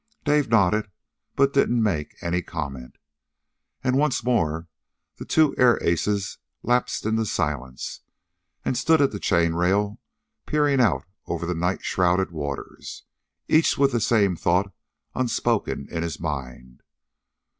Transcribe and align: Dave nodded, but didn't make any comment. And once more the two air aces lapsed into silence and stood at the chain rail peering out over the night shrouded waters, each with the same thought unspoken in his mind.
Dave 0.25 0.49
nodded, 0.49 0.89
but 1.35 1.53
didn't 1.53 1.83
make 1.83 2.15
any 2.23 2.41
comment. 2.41 2.95
And 3.83 3.99
once 3.99 4.23
more 4.23 4.67
the 5.17 5.25
two 5.25 5.53
air 5.59 5.77
aces 5.83 6.39
lapsed 6.63 7.05
into 7.05 7.23
silence 7.23 7.99
and 8.65 8.75
stood 8.75 8.99
at 8.99 9.11
the 9.11 9.19
chain 9.19 9.53
rail 9.53 9.99
peering 10.47 10.81
out 10.81 11.05
over 11.27 11.45
the 11.45 11.53
night 11.53 11.83
shrouded 11.83 12.31
waters, 12.31 13.03
each 13.47 13.77
with 13.77 13.91
the 13.91 14.01
same 14.01 14.35
thought 14.35 14.73
unspoken 15.13 15.87
in 15.91 16.01
his 16.01 16.19
mind. 16.19 16.81